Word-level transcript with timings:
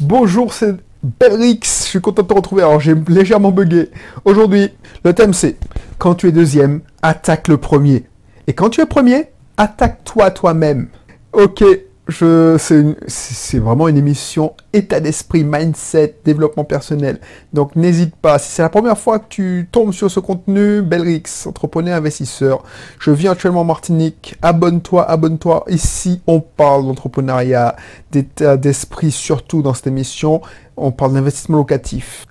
Bonjour, 0.00 0.54
c'est 0.54 0.76
Belrix, 1.02 1.60
je 1.62 1.88
suis 1.88 2.00
content 2.00 2.22
de 2.22 2.28
te 2.28 2.32
retrouver. 2.32 2.62
Alors 2.62 2.80
j'ai 2.80 2.94
légèrement 3.06 3.50
bugué. 3.50 3.90
Aujourd'hui, 4.24 4.70
le 5.04 5.12
thème 5.12 5.34
c'est 5.34 5.56
quand 5.98 6.14
tu 6.14 6.28
es 6.28 6.32
deuxième, 6.32 6.80
attaque 7.02 7.48
le 7.48 7.58
premier. 7.58 8.06
Et 8.46 8.54
quand 8.54 8.70
tu 8.70 8.80
es 8.80 8.86
premier, 8.86 9.26
attaque-toi 9.58 10.30
toi-même. 10.30 10.88
Ok, 11.34 11.62
c'est 12.10 13.58
vraiment 13.58 13.88
une 13.88 13.96
émission 13.96 14.54
état 14.72 15.00
d'esprit, 15.00 15.44
mindset, 15.44 16.16
développement 16.24 16.64
personnel. 16.64 17.20
Donc 17.52 17.76
n'hésite 17.76 18.14
pas, 18.16 18.38
si 18.38 18.50
c'est 18.50 18.62
la 18.62 18.68
première 18.68 18.98
fois 18.98 19.18
que 19.18 19.28
tu 19.28 19.68
tombes 19.70 19.92
sur 19.92 20.10
ce 20.10 20.20
contenu, 20.20 20.82
Belrix, 20.82 21.46
entrepreneur 21.46 21.96
investisseur, 21.96 22.62
je 22.98 23.10
vis 23.10 23.28
actuellement 23.28 23.60
en 23.60 23.64
Martinique, 23.64 24.36
abonne-toi, 24.42 25.08
abonne-toi. 25.08 25.64
Ici, 25.68 26.20
on 26.26 26.40
parle 26.40 26.86
d'entrepreneuriat, 26.86 27.76
d'état 28.12 28.56
d'esprit 28.56 29.10
surtout 29.10 29.62
dans 29.62 29.74
cette 29.74 29.86
émission, 29.86 30.40
on 30.76 30.92
parle 30.92 31.14
d'investissement 31.14 31.58
locatif. 31.58 32.26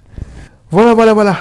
Voilà, 0.71 0.93
voilà, 0.93 1.13
voilà. 1.13 1.38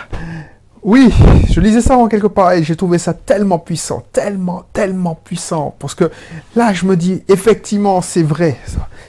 Oui, 0.90 1.12
je 1.50 1.60
lisais 1.60 1.82
ça 1.82 1.98
en 1.98 2.08
quelque 2.08 2.28
part 2.28 2.52
et 2.52 2.62
j'ai 2.62 2.74
trouvé 2.74 2.96
ça 2.96 3.12
tellement 3.12 3.58
puissant, 3.58 4.02
tellement, 4.10 4.64
tellement 4.72 5.14
puissant. 5.14 5.74
Parce 5.78 5.94
que 5.94 6.10
là, 6.56 6.72
je 6.72 6.86
me 6.86 6.96
dis, 6.96 7.22
effectivement, 7.28 8.00
c'est 8.00 8.22
vrai. 8.22 8.56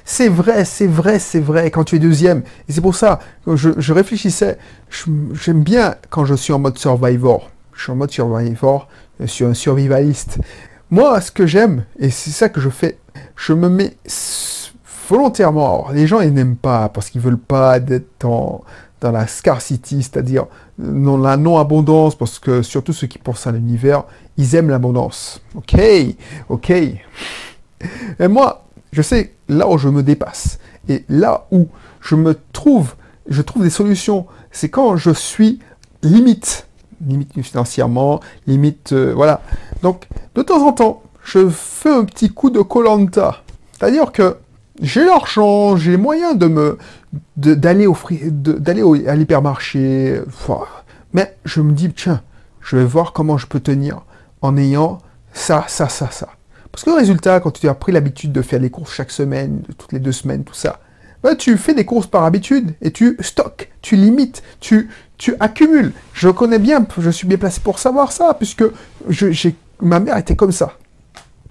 C'est 0.04 0.28
vrai, 0.28 0.66
c'est 0.66 0.88
vrai, 0.88 1.20
c'est 1.20 1.40
vrai 1.40 1.72
quand 1.72 1.86
tu 1.86 1.96
es 1.96 2.00
deuxième. 2.00 2.44
Et 2.68 2.74
c'est 2.74 2.82
pour 2.82 2.98
ça 2.98 3.20
que 3.46 3.56
je, 3.56 3.94
réfléchissais. 3.94 4.58
J'aime 5.32 5.64
bien 5.64 5.96
quand 6.10 6.26
je 6.26 6.34
suis 6.34 6.52
en 6.52 6.60
mode 6.60 6.78
survivor. 6.78 7.50
Je 7.72 7.84
suis 7.84 7.92
en 7.94 7.96
mode 7.96 8.12
survivor, 8.12 8.90
je 9.22 9.28
suis 9.28 9.46
un 9.46 9.54
survivaliste. 9.54 10.40
Moi, 10.92 11.22
ce 11.22 11.32
que 11.32 11.48
j'aime, 11.48 11.86
et 11.98 12.10
c'est 12.10 12.32
ça 12.32 12.50
que 12.50 12.60
je 12.60 12.68
fais, 12.68 12.98
je 13.38 13.54
me 13.54 13.70
mets 13.70 13.96
volontairement. 15.10 15.88
les 15.94 16.08
gens, 16.08 16.20
ils 16.20 16.34
n'aiment 16.34 16.58
pas 16.58 16.90
parce 16.90 17.10
qu'ils 17.10 17.22
veulent 17.22 17.38
pas 17.38 17.80
d'être 17.80 18.26
en 18.26 18.66
dans 19.02 19.12
la 19.12 19.28
scarcity, 19.28 20.04
c'est-à-dire 20.04 20.46
dans 20.78 21.18
la 21.18 21.38
non-abondance, 21.38 22.16
parce 22.16 22.40
que 22.40 22.62
surtout 22.62 22.94
ceux 22.94 23.08
qui 23.08 23.18
pensent 23.18 23.48
à 23.48 23.52
l'univers, 23.52 24.04
ils 24.38 24.56
aiment 24.56 24.70
l'abondance. 24.70 25.42
Ok, 25.56 25.76
ok. 26.50 26.70
Et 26.72 28.28
moi, 28.28 28.66
je 28.92 29.02
sais 29.02 29.34
là 29.48 29.68
où 29.70 29.78
je 29.78 29.90
me 29.90 30.04
dépasse 30.04 30.60
et 30.88 31.06
là 31.10 31.48
où 31.52 31.68
je 32.02 32.16
me 32.16 32.38
trouve, 32.54 32.96
je 33.28 33.42
trouve 33.42 33.64
des 33.64 33.70
solutions, 33.70 34.26
c'est 34.52 34.70
quand 34.70 34.98
je 34.98 35.12
suis 35.12 35.60
limite, 36.02 36.68
limite 37.06 37.32
financièrement, 37.42 38.20
limite, 38.48 38.94
euh, 38.94 39.14
voilà. 39.14 39.42
Donc, 39.82 40.08
de 40.36 40.42
temps 40.42 40.66
en 40.66 40.72
temps, 40.72 41.04
je 41.24 41.50
fais 41.50 41.92
un 41.92 42.06
petit 42.06 42.30
coup 42.30 42.50
de 42.50 42.62
colanta, 42.62 43.44
c'est-à-dire 43.74 44.12
que 44.12 44.38
j'ai 44.82 45.06
l'argent, 45.06 45.76
j'ai 45.76 45.92
les 45.92 45.98
moyens 45.98 46.38
de 46.38 46.48
me 46.48 46.78
d'aller 47.36 47.88
au 47.88 47.98
d'aller 48.32 49.08
à 49.08 49.16
l'hypermarché. 49.16 50.22
Mais 51.14 51.36
je 51.46 51.62
me 51.62 51.72
dis 51.72 51.92
tiens, 51.92 52.22
je 52.62 52.78
vais 52.78 52.86
voir 52.86 53.14
comment 53.14 53.38
je 53.38 53.48
peux 53.48 53.60
tenir 53.60 54.02
en 54.42 54.58
ayant 54.58 55.00
ça, 55.34 55.66
ça, 55.68 55.90
ça, 55.90 56.10
ça. 56.12 56.30
Parce 56.72 56.84
que 56.84 56.92
le 56.92 56.96
résultat, 56.98 57.40
quand 57.40 57.52
tu 57.52 57.68
as 57.68 57.74
pris 57.74 57.92
l'habitude 57.92 58.32
de 58.32 58.42
faire 58.42 58.60
des 58.60 58.70
courses 58.70 58.94
chaque 58.94 59.12
semaine, 59.12 59.64
toutes 59.78 59.92
les 59.92 60.00
deux 60.00 60.12
semaines, 60.12 60.44
tout 60.44 60.54
ça, 60.54 60.80
bah, 61.24 61.36
tu 61.36 61.58
fais 61.58 61.74
des 61.74 61.86
courses 61.86 62.08
par 62.08 62.24
habitude 62.24 62.74
et 62.82 62.92
tu 62.92 63.18
stockes, 63.20 63.70
tu 63.82 63.96
limites, 63.96 64.44
tu, 64.60 64.90
tu 65.18 65.36
accumules. 65.40 65.92
Je 66.14 66.30
connais 66.30 66.60
bien, 66.60 66.86
je 66.98 67.10
suis 67.10 67.28
bien 67.28 67.38
placé 67.38 67.60
pour 67.60 67.80
savoir 67.80 68.12
ça, 68.12 68.34
puisque 68.36 68.64
je, 69.10 69.50
ma 69.82 70.00
mère 70.00 70.18
était 70.18 70.36
comme 70.36 70.52
ça. 70.52 70.74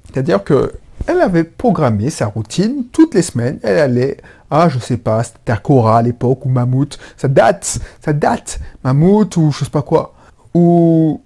C'est-à-dire 0.06 0.42
que 0.42 0.72
elle 1.08 1.22
avait 1.22 1.44
programmé 1.44 2.10
sa 2.10 2.26
routine 2.26 2.84
toutes 2.92 3.14
les 3.14 3.22
semaines. 3.22 3.58
Elle 3.62 3.78
allait, 3.78 4.18
ah, 4.50 4.68
je 4.68 4.78
sais 4.78 4.98
pas, 4.98 5.24
c'était 5.24 5.52
à 5.52 5.56
Cora 5.56 5.98
à 5.98 6.02
l'époque, 6.02 6.44
ou 6.44 6.50
Mammouth. 6.50 6.98
Ça 7.16 7.28
date, 7.28 7.78
ça 8.04 8.12
date. 8.12 8.60
Mammouth, 8.84 9.34
ou 9.38 9.50
je 9.50 9.64
sais 9.64 9.70
pas 9.70 9.80
quoi. 9.80 10.14
Ou, 10.54 11.22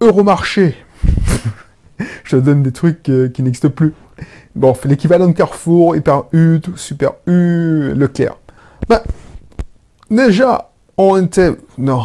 Euromarché. 0.00 0.74
je 2.24 2.36
donne 2.36 2.64
des 2.64 2.72
trucs 2.72 3.08
euh, 3.08 3.28
qui 3.28 3.44
n'existent 3.44 3.70
plus. 3.70 3.94
Bon, 4.56 4.74
l'équivalent 4.84 5.28
de 5.28 5.32
Carrefour, 5.32 5.94
Hyper 5.94 6.24
U, 6.32 6.58
Super 6.74 7.12
U, 7.26 7.94
Leclerc. 7.94 8.36
Ben, 8.88 9.00
déjà, 10.10 10.72
on 10.96 11.22
était, 11.22 11.52
non, 11.78 12.02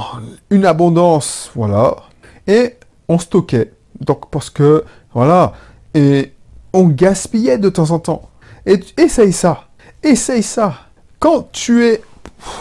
une 0.51 0.65
abondance, 0.65 1.49
voilà. 1.55 1.95
Et 2.45 2.75
on 3.07 3.17
stockait. 3.17 3.73
Donc, 3.99 4.29
parce 4.29 4.51
que, 4.51 4.83
voilà. 5.11 5.53
Et 5.95 6.33
on 6.73 6.87
gaspillait 6.87 7.57
de 7.57 7.69
temps 7.69 7.91
en 7.91 7.99
temps. 7.99 8.29
Et 8.65 8.79
essaye 8.97 9.33
ça. 9.33 9.67
Essaye 10.03 10.43
ça. 10.43 10.75
Quand 11.19 11.51
tu 11.51 11.85
es... 11.85 12.01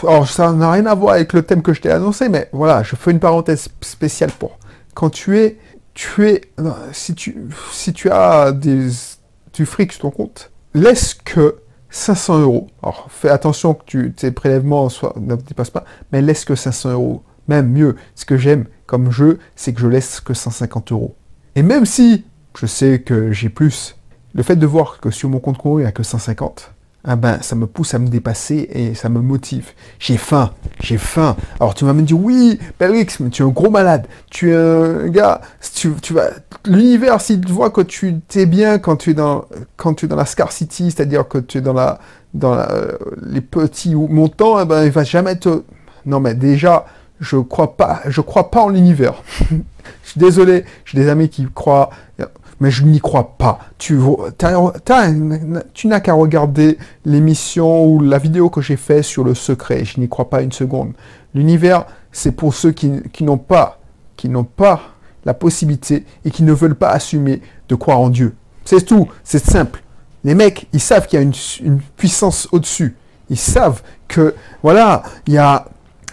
Alors, 0.03 0.27
ça 0.27 0.51
n'a 0.51 0.71
rien 0.71 0.85
à 0.85 0.95
voir 0.95 1.15
avec 1.15 1.33
le 1.33 1.43
thème 1.43 1.61
que 1.61 1.73
je 1.73 1.81
t'ai 1.81 1.91
annoncé, 1.91 2.27
mais 2.27 2.49
voilà, 2.51 2.83
je 2.83 2.95
fais 2.95 3.11
une 3.11 3.19
parenthèse 3.19 3.69
spéciale 3.81 4.31
pour. 4.31 4.57
Quand 4.93 5.09
tu 5.09 5.37
es... 5.37 5.57
Tu 5.93 6.27
es... 6.27 6.41
Si 6.91 7.13
tu, 7.13 7.49
si 7.71 7.93
tu 7.93 8.09
as 8.09 8.51
des, 8.51 8.89
du 9.53 9.65
fric 9.65 9.91
sur 9.93 10.01
ton 10.01 10.11
compte, 10.11 10.51
laisse 10.73 11.13
que 11.13 11.57
500 11.89 12.39
euros. 12.39 12.67
Alors, 12.83 13.07
fais 13.09 13.29
attention 13.29 13.73
que 13.73 13.83
tu, 13.85 14.13
tes 14.13 14.31
prélèvements 14.31 14.89
soient, 14.89 15.13
ne 15.19 15.35
dépassent 15.35 15.69
pas, 15.69 15.85
mais 16.11 16.21
laisse 16.21 16.45
que 16.45 16.55
500 16.55 16.91
euros. 16.91 17.23
Même 17.47 17.69
mieux, 17.69 17.95
ce 18.15 18.25
que 18.25 18.37
j'aime 18.37 18.65
comme 18.85 19.11
jeu, 19.11 19.39
c'est 19.55 19.73
que 19.73 19.81
je 19.81 19.87
laisse 19.87 20.19
que 20.19 20.33
150 20.33 20.91
euros. 20.91 21.15
Et 21.55 21.63
même 21.63 21.85
si 21.85 22.25
je 22.57 22.65
sais 22.65 23.01
que 23.01 23.31
j'ai 23.31 23.49
plus, 23.49 23.95
le 24.33 24.43
fait 24.43 24.55
de 24.55 24.65
voir 24.65 24.99
que 24.99 25.11
sur 25.11 25.29
mon 25.29 25.39
compte 25.39 25.57
courant, 25.57 25.79
il 25.79 25.83
n'y 25.83 25.87
a 25.87 25.91
que 25.91 26.03
150, 26.03 26.71
ah 27.05 27.15
ben, 27.15 27.41
ça 27.41 27.55
me 27.55 27.65
pousse 27.65 27.93
à 27.93 27.99
me 27.99 28.07
dépasser 28.07 28.67
et 28.71 28.93
ça 28.93 29.07
me 29.07 29.21
motive. 29.21 29.71
J'ai 29.99 30.17
faim, 30.17 30.51
j'ai 30.81 30.97
faim. 30.97 31.37
Alors 31.59 31.73
tu 31.73 31.85
vas 31.85 31.93
me 31.93 32.01
dire, 32.01 32.19
oui, 32.19 32.59
Belrix, 32.77 33.07
mais 33.21 33.29
tu 33.29 33.41
es 33.41 33.45
un 33.45 33.49
gros 33.49 33.69
malade. 33.69 34.05
Tu 34.29 34.51
es 34.51 34.55
un 34.55 35.07
gars, 35.07 35.39
tu, 35.73 35.93
vas, 36.11 36.29
l'univers, 36.65 37.21
s'il 37.21 37.45
voit 37.47 37.69
que 37.69 37.81
tu 37.81 38.19
t'es 38.27 38.45
bien 38.45 38.79
quand 38.79 38.97
tu 38.97 39.11
es 39.11 39.13
dans, 39.13 39.45
la 40.09 40.25
scarcity, 40.25 40.91
c'est-à-dire 40.91 41.27
que 41.27 41.37
tu 41.37 41.59
es 41.59 41.61
dans 41.61 41.73
la, 41.73 41.99
dans 42.33 42.57
les 43.21 43.41
petits 43.41 43.95
montants, 43.95 44.59
eh 44.59 44.65
ben, 44.65 44.89
va 44.89 45.03
jamais 45.05 45.37
te, 45.37 45.63
non 46.05 46.19
mais 46.19 46.33
déjà, 46.33 46.85
je 47.21 47.37
crois 47.37 47.77
pas, 47.77 48.01
je 48.07 48.19
crois 48.19 48.51
pas 48.51 48.61
en 48.61 48.69
l'univers. 48.69 49.23
je 50.03 50.09
suis 50.09 50.19
désolé, 50.19 50.65
j'ai 50.83 50.99
des 50.99 51.07
amis 51.07 51.29
qui 51.29 51.47
croient, 51.53 51.91
mais 52.59 52.71
je 52.71 52.83
n'y 52.83 52.99
crois 52.99 53.37
pas. 53.37 53.59
Tu, 53.77 53.99
tu 55.73 55.87
n'as 55.87 55.99
qu'à 55.99 56.13
regarder 56.13 56.77
l'émission 57.05 57.85
ou 57.85 58.01
la 58.01 58.17
vidéo 58.17 58.49
que 58.49 58.61
j'ai 58.61 58.75
faite 58.75 59.03
sur 59.03 59.23
le 59.23 59.33
secret. 59.33 59.85
Je 59.85 59.99
n'y 59.99 60.09
crois 60.09 60.29
pas 60.29 60.41
une 60.41 60.51
seconde. 60.51 60.93
L'univers, 61.33 61.85
c'est 62.11 62.31
pour 62.31 62.53
ceux 62.53 62.71
qui, 62.71 63.23
n'ont 63.23 63.37
pas, 63.37 63.79
qui 64.17 64.29
n'ont 64.29 64.43
pas 64.43 64.81
la 65.25 65.33
possibilité 65.33 66.05
et 66.25 66.31
qui 66.31 66.43
ne 66.43 66.53
veulent 66.53 66.75
pas 66.75 66.89
assumer 66.89 67.41
de 67.67 67.75
croire 67.75 67.99
en 67.99 68.09
Dieu. 68.09 68.35
C'est 68.65 68.85
tout. 68.85 69.07
C'est 69.23 69.43
simple. 69.43 69.83
Les 70.23 70.35
mecs, 70.35 70.67
ils 70.73 70.81
savent 70.81 71.07
qu'il 71.07 71.19
y 71.19 71.21
a 71.21 71.25
une, 71.25 71.79
puissance 71.95 72.47
au-dessus. 72.51 72.95
Ils 73.29 73.37
savent 73.37 73.81
que, 74.07 74.35
voilà, 74.63 75.03
il 75.27 75.33
y 75.33 75.37
a, 75.37 75.65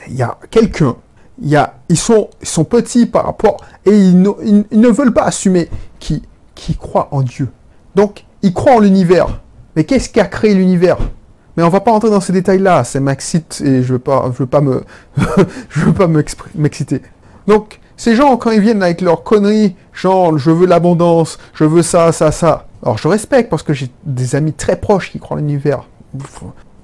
y 0.08 0.22
a 0.22 0.38
quelqu'un 0.50 0.96
il 1.40 1.50
y 1.50 1.56
a, 1.56 1.74
ils, 1.88 1.98
sont, 1.98 2.30
ils 2.40 2.48
sont 2.48 2.64
petits 2.64 3.06
par 3.06 3.26
rapport 3.26 3.58
et 3.84 3.90
ils 3.90 4.26
ils 4.70 4.80
ne 4.80 4.88
veulent 4.88 5.12
pas 5.12 5.24
assumer 5.24 5.68
qui, 5.98 6.22
qui 6.56 6.74
croit 6.74 7.06
en 7.12 7.22
Dieu. 7.22 7.48
Donc, 7.94 8.24
il 8.42 8.52
croit 8.52 8.74
en 8.74 8.80
l'univers. 8.80 9.40
Mais 9.76 9.84
qu'est-ce 9.84 10.08
qui 10.08 10.18
a 10.18 10.24
créé 10.24 10.54
l'univers? 10.54 10.96
Mais 11.56 11.62
on 11.62 11.68
va 11.68 11.80
pas 11.80 11.92
entrer 11.92 12.10
dans 12.10 12.20
ces 12.20 12.32
détails-là. 12.32 12.82
Ça 12.82 12.98
m'excite 12.98 13.62
et 13.64 13.82
je 13.82 13.92
veux 13.92 13.98
pas, 14.00 14.28
je 14.32 14.38
veux 14.38 14.46
pas 14.46 14.60
je 15.70 15.80
veux 15.80 15.92
pas 15.92 16.08
m'exciter. 16.08 17.02
Donc, 17.46 17.80
ces 17.96 18.14
gens, 18.14 18.36
quand 18.36 18.50
ils 18.50 18.60
viennent 18.60 18.82
avec 18.82 19.00
leurs 19.00 19.22
conneries, 19.22 19.76
genre, 19.92 20.36
je 20.36 20.50
veux 20.50 20.66
l'abondance, 20.66 21.38
je 21.54 21.64
veux 21.64 21.82
ça, 21.82 22.12
ça, 22.12 22.32
ça. 22.32 22.66
Alors, 22.82 22.98
je 22.98 23.08
respecte 23.08 23.48
parce 23.48 23.62
que 23.62 23.72
j'ai 23.72 23.90
des 24.04 24.34
amis 24.34 24.52
très 24.52 24.76
proches 24.76 25.10
qui 25.10 25.18
croient 25.18 25.36
en 25.36 25.40
l'univers. 25.40 25.84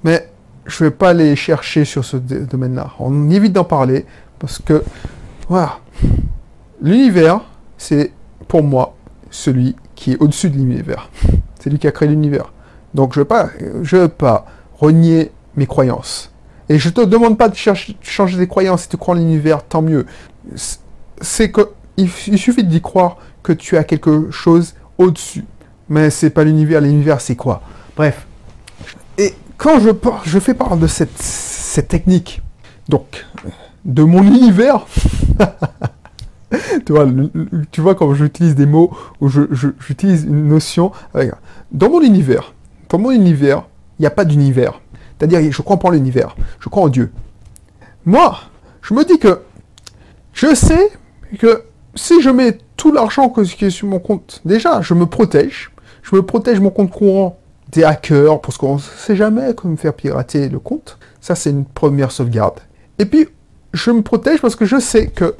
Mais 0.03 0.29
je 0.65 0.85
vais 0.85 0.91
pas 0.91 1.13
les 1.13 1.35
chercher 1.35 1.85
sur 1.85 2.03
ce 2.03 2.17
domaine-là. 2.17 2.91
On 2.99 3.29
évite 3.29 3.53
d'en 3.53 3.63
parler 3.63 4.05
parce 4.39 4.59
que, 4.59 4.83
voilà. 5.47 5.79
L'univers, 6.81 7.41
c'est, 7.77 8.11
pour 8.47 8.63
moi, 8.63 8.95
celui 9.33 9.75
qui 9.95 10.13
est 10.13 10.17
au-dessus 10.21 10.49
de 10.49 10.55
l'univers. 10.55 11.09
C'est 11.59 11.69
lui 11.69 11.79
qui 11.79 11.87
a 11.87 11.91
créé 11.91 12.07
l'univers. 12.07 12.53
Donc 12.93 13.13
je 13.13 13.19
ne 13.19 13.23
veux 13.23 13.27
pas, 13.27 13.49
je 13.81 13.97
veux 13.97 14.07
pas 14.07 14.45
renier 14.75 15.31
mes 15.55 15.65
croyances. 15.65 16.31
Et 16.69 16.77
je 16.79 16.89
te 16.89 17.01
demande 17.01 17.37
pas 17.37 17.49
de 17.49 17.55
changer 17.55 18.37
tes 18.37 18.47
croyances. 18.47 18.83
Si 18.83 18.89
tu 18.89 18.97
crois 18.97 19.15
en 19.15 19.17
l'univers, 19.17 19.63
tant 19.63 19.81
mieux. 19.81 20.05
C'est 21.21 21.51
que 21.51 21.69
il, 21.97 22.09
suffit 22.09 22.63
d'y 22.63 22.81
croire 22.81 23.17
que 23.43 23.53
tu 23.53 23.77
as 23.77 23.83
quelque 23.83 24.31
chose 24.31 24.75
au-dessus. 24.97 25.45
Mais 25.89 26.09
c'est 26.09 26.29
pas 26.29 26.43
l'univers. 26.43 26.81
L'univers, 26.81 27.19
c'est 27.19 27.35
quoi? 27.35 27.61
Bref. 27.95 28.25
Et 29.17 29.33
quand 29.57 29.79
je, 29.79 29.89
je 30.25 30.39
fais 30.39 30.53
part 30.53 30.77
de 30.77 30.87
cette, 30.87 31.17
cette 31.21 31.87
technique, 31.87 32.41
donc 32.87 33.25
de 33.85 34.03
mon 34.03 34.23
univers. 34.27 34.85
Tu 36.85 36.91
vois, 36.93 37.07
tu 37.71 37.81
vois 37.81 37.95
quand 37.95 38.13
j'utilise 38.13 38.55
des 38.55 38.65
mots 38.65 38.91
ou 39.21 39.29
j'utilise 39.29 40.23
une 40.25 40.47
notion. 40.47 40.91
Dans 41.71 41.89
mon 41.89 42.01
univers, 42.01 42.53
dans 42.89 42.99
mon 42.99 43.11
univers, 43.11 43.63
il 43.99 44.03
n'y 44.03 44.07
a 44.07 44.11
pas 44.11 44.25
d'univers. 44.25 44.81
C'est-à-dire, 45.17 45.51
je 45.51 45.61
en 45.61 45.89
l'univers, 45.89 46.35
je 46.59 46.69
crois 46.69 46.83
en 46.83 46.89
Dieu. 46.89 47.11
Moi, 48.05 48.37
je 48.81 48.93
me 48.93 49.05
dis 49.05 49.17
que 49.17 49.39
je 50.33 50.53
sais 50.53 50.89
que 51.39 51.63
si 51.95 52.21
je 52.21 52.29
mets 52.29 52.57
tout 52.75 52.91
l'argent 52.91 53.29
qui 53.29 53.65
est 53.65 53.69
sur 53.69 53.87
mon 53.87 53.99
compte, 53.99 54.41
déjà, 54.43 54.81
je 54.81 54.93
me 54.93 55.05
protège. 55.05 55.71
Je 56.01 56.15
me 56.15 56.21
protège 56.23 56.59
mon 56.59 56.71
compte 56.71 56.91
courant 56.91 57.37
des 57.71 57.83
hackers, 57.83 58.41
parce 58.41 58.57
qu'on 58.57 58.75
ne 58.75 58.79
sait 58.79 59.15
jamais 59.15 59.53
comment 59.55 59.71
me 59.71 59.77
faire 59.77 59.93
pirater 59.93 60.49
le 60.49 60.59
compte. 60.59 60.97
Ça, 61.21 61.35
c'est 61.35 61.51
une 61.51 61.65
première 61.65 62.11
sauvegarde. 62.11 62.59
Et 62.99 63.05
puis, 63.05 63.27
je 63.71 63.91
me 63.91 64.01
protège 64.01 64.41
parce 64.41 64.55
que 64.55 64.65
je 64.65 64.79
sais 64.79 65.07
que 65.07 65.35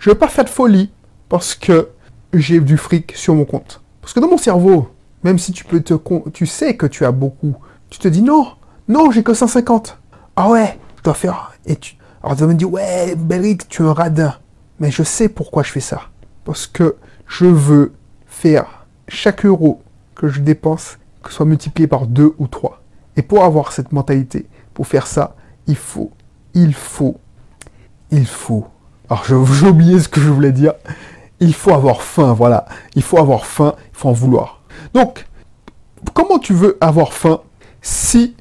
je 0.00 0.08
ne 0.08 0.14
vais 0.14 0.18
pas 0.18 0.28
faire 0.28 0.44
de 0.44 0.50
folie 0.50 0.90
parce 1.28 1.54
que 1.54 1.90
j'ai 2.32 2.58
du 2.60 2.76
fric 2.76 3.12
sur 3.14 3.34
mon 3.34 3.44
compte. 3.44 3.82
Parce 4.00 4.14
que 4.14 4.20
dans 4.20 4.28
mon 4.28 4.38
cerveau, 4.38 4.88
même 5.22 5.38
si 5.38 5.52
tu 5.52 5.64
peux 5.64 5.80
te 5.80 5.94
tu 6.30 6.46
sais 6.46 6.76
que 6.76 6.86
tu 6.86 7.04
as 7.04 7.12
beaucoup, 7.12 7.54
tu 7.90 7.98
te 7.98 8.08
dis 8.08 8.22
non, 8.22 8.48
non, 8.88 9.10
j'ai 9.10 9.22
que 9.22 9.34
150. 9.34 9.98
Ah 10.36 10.48
ouais, 10.48 10.78
je 10.96 11.02
dois 11.02 11.14
faire. 11.14 11.52
Et 11.66 11.76
tu... 11.76 11.96
Alors 12.22 12.40
me 12.40 12.54
dire 12.54 12.72
ouais, 12.72 13.14
Belric, 13.14 13.68
tu 13.68 13.82
es 13.82 13.86
un 13.86 13.92
radin. 13.92 14.34
Mais 14.78 14.90
je 14.90 15.02
sais 15.02 15.28
pourquoi 15.28 15.62
je 15.62 15.70
fais 15.70 15.80
ça. 15.80 16.00
Parce 16.44 16.66
que 16.66 16.96
je 17.26 17.44
veux 17.44 17.92
faire 18.26 18.86
chaque 19.06 19.44
euro 19.44 19.82
que 20.14 20.28
je 20.28 20.40
dépense 20.40 20.98
que 21.22 21.30
soit 21.30 21.44
multiplié 21.44 21.86
par 21.86 22.06
deux 22.06 22.34
ou 22.38 22.46
trois. 22.46 22.82
Et 23.16 23.22
pour 23.22 23.44
avoir 23.44 23.72
cette 23.72 23.92
mentalité, 23.92 24.46
pour 24.72 24.86
faire 24.86 25.06
ça, 25.06 25.36
il 25.66 25.76
faut, 25.76 26.10
il 26.54 26.72
faut, 26.72 27.20
il 28.10 28.26
faut. 28.26 28.66
Alors 29.10 29.24
j'ai 29.24 29.34
oublié 29.66 29.98
ce 29.98 30.08
que 30.08 30.20
je 30.20 30.28
voulais 30.28 30.52
dire. 30.52 30.74
Il 31.40 31.54
faut 31.54 31.72
avoir 31.72 32.02
faim, 32.02 32.32
voilà. 32.32 32.66
Il 32.94 33.02
faut 33.02 33.18
avoir 33.18 33.46
faim, 33.46 33.74
il 33.92 33.96
faut 33.98 34.08
en 34.08 34.12
vouloir. 34.12 34.62
Donc, 34.94 35.26
comment 36.14 36.38
tu 36.38 36.52
veux 36.52 36.78
avoir 36.80 37.12
faim 37.12 37.40
si 37.82 38.36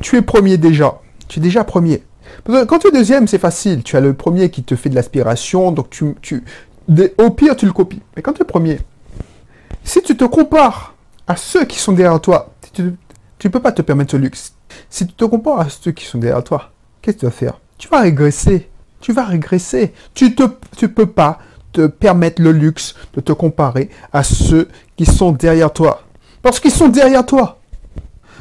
tu 0.00 0.16
es 0.16 0.22
premier 0.22 0.58
déjà? 0.58 1.00
Tu 1.28 1.38
es 1.38 1.42
déjà 1.42 1.64
premier. 1.64 2.02
quand 2.46 2.78
tu 2.80 2.88
es 2.88 2.90
deuxième, 2.90 3.28
c'est 3.28 3.38
facile. 3.38 3.82
Tu 3.82 3.96
as 3.96 4.00
le 4.00 4.14
premier 4.14 4.50
qui 4.50 4.62
te 4.62 4.76
fait 4.76 4.90
de 4.90 4.94
l'aspiration, 4.94 5.70
donc 5.70 5.90
tu, 5.90 6.14
au 7.18 7.30
pire, 7.30 7.56
tu 7.56 7.66
le 7.66 7.72
copies. 7.72 8.02
Mais 8.16 8.22
quand 8.22 8.32
tu 8.32 8.42
es 8.42 8.44
premier, 8.44 8.80
si 9.84 10.02
tu 10.02 10.16
te 10.16 10.24
compares 10.24 10.94
à 11.26 11.36
ceux 11.36 11.64
qui 11.64 11.78
sont 11.78 11.92
derrière 11.92 12.20
toi, 12.20 12.52
tu 12.72 12.82
ne 12.82 13.48
peux 13.48 13.60
pas 13.60 13.72
te 13.72 13.80
permettre 13.80 14.12
ce 14.12 14.16
luxe. 14.16 14.54
Si 14.90 15.06
tu 15.06 15.14
te 15.14 15.24
compares 15.24 15.60
à 15.60 15.68
ceux 15.68 15.92
qui 15.92 16.04
sont 16.04 16.18
derrière 16.18 16.42
toi, 16.42 16.72
qu'est-ce 17.00 17.16
que 17.16 17.20
tu 17.20 17.26
vas 17.26 17.32
faire? 17.32 17.60
Tu 17.78 17.88
vas 17.88 18.00
régresser. 18.00 18.68
Tu 19.04 19.12
vas 19.12 19.26
régresser. 19.26 19.92
Tu 20.14 20.30
ne 20.30 20.46
tu 20.78 20.88
peux 20.88 21.04
pas 21.04 21.38
te 21.72 21.86
permettre 21.88 22.40
le 22.40 22.52
luxe 22.52 22.94
de 23.12 23.20
te 23.20 23.32
comparer 23.32 23.90
à 24.14 24.22
ceux 24.22 24.66
qui 24.96 25.04
sont 25.04 25.30
derrière 25.30 25.74
toi. 25.74 26.04
Parce 26.40 26.58
qu'ils 26.58 26.70
sont 26.70 26.88
derrière 26.88 27.26
toi. 27.26 27.58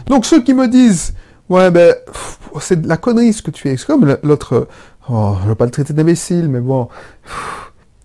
Donc 0.08 0.26
ceux 0.26 0.42
qui 0.42 0.54
me 0.54 0.70
disent, 0.70 1.16
ouais, 1.50 1.70
ben, 1.70 1.94
c'est 2.62 2.82
de 2.82 2.88
la 2.88 2.96
connerie 2.96 3.34
ce 3.34 3.42
que 3.42 3.52
tu 3.52 3.64
fais. 3.64 3.76
C'est 3.76 3.86
comme 3.86 4.18
l'autre, 4.24 4.70
oh, 5.10 5.36
je 5.40 5.44
ne 5.44 5.50
vais 5.50 5.56
pas 5.56 5.66
le 5.66 5.72
traiter 5.72 5.92
d'imbécile, 5.92 6.48
mais 6.48 6.62
bon, 6.62 6.88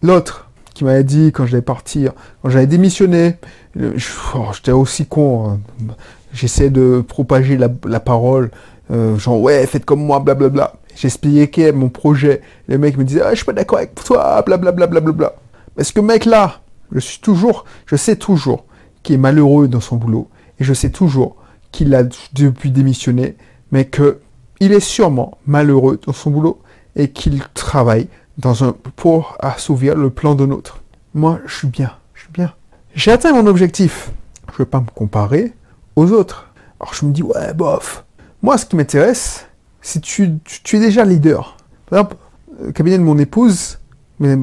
l'autre 0.03 0.49
qui 0.75 0.83
m'avait 0.83 1.05
dit 1.05 1.31
quand 1.31 1.47
j'allais 1.47 1.63
partir, 1.63 2.11
quand 2.43 2.51
j'allais 2.51 2.67
démissionner, 2.67 3.37
oh, 3.79 4.47
j'étais 4.53 4.73
aussi 4.73 5.07
con. 5.07 5.49
Hein. 5.49 5.95
J'essaie 6.33 6.71
de 6.71 7.05
propager 7.07 7.57
la, 7.57 8.01
parole, 8.01 8.51
euh, 8.91 9.17
genre 9.17 9.41
ouais, 9.41 9.65
faites 9.69 9.85
comme 9.85 10.05
moi, 10.05 10.19
blablabla. 10.19 10.73
J'expliquais 10.99 11.71
mon 11.71 11.91
projet. 11.91 12.41
Les 12.67 12.77
mecs 12.77 12.97
me 12.97 13.05
disaient, 13.05 13.23
ah, 13.23 13.31
je 13.31 13.37
suis 13.37 13.45
pas 13.45 13.53
d'accord 13.53 13.79
avec 13.79 13.95
toi, 13.95 14.43
blablabla. 14.43 14.87
Bla, 14.87 15.01
bla, 15.01 15.13
bla, 15.13 15.33
Mais 15.77 15.85
ce 15.85 16.01
mec-là, 16.01 16.61
je 16.91 16.99
suis 16.99 17.21
toujours, 17.21 17.65
je 17.87 17.95
sais 17.95 18.17
toujours 18.17 18.65
qu'il 19.05 19.15
est 19.15 19.19
malheureux 19.19 19.69
dans 19.69 19.81
son 19.81 19.95
boulot. 19.95 20.29
Et 20.59 20.65
je 20.65 20.75
sais 20.75 20.91
toujours 20.91 21.37
qu'il 21.71 21.95
a 21.95 22.03
depuis 22.33 22.73
démissionné, 22.73 23.37
mais 23.71 23.85
que 23.85 24.19
il 24.59 24.73
est 24.73 24.81
sûrement 24.81 25.39
malheureux 25.47 26.01
dans 26.05 26.13
son 26.13 26.31
boulot 26.31 26.61
et 26.97 27.11
qu'il 27.11 27.41
travaille 27.55 28.09
dans 28.39 28.65
un, 28.65 28.75
pour 28.97 29.37
assouvir 29.39 29.95
le 29.95 30.11
plan 30.11 30.35
de 30.35 30.43
l'autre. 30.43 30.81
Moi, 31.15 31.39
je 31.47 31.59
suis 31.59 31.69
bien, 31.69 31.93
je 32.15 32.23
suis 32.23 32.33
bien. 32.33 32.53
J'ai 32.97 33.13
atteint 33.13 33.33
mon 33.33 33.47
objectif. 33.47 34.11
Je 34.49 34.55
ne 34.55 34.59
veux 34.59 34.65
pas 34.65 34.81
me 34.81 34.87
comparer 34.93 35.53
aux 35.95 36.11
autres. 36.11 36.51
Alors 36.81 36.93
je 36.93 37.07
me 37.07 37.13
dis, 37.13 37.23
ouais, 37.23 37.55
bof. 37.55 38.05
Moi, 38.43 38.59
ce 38.59 38.67
qui 38.67 38.75
m'intéresse, 38.75 39.48
si 39.81 40.01
tu, 40.01 40.25
es 40.25 40.79
déjà 40.79 41.05
leader, 41.05 41.57
par 41.87 42.01
exemple, 42.01 42.17
le 42.63 42.73
cabinet 42.73 42.99
de 42.99 43.03
mon 43.03 43.19
épouse, 43.19 43.79
mais 44.19 44.37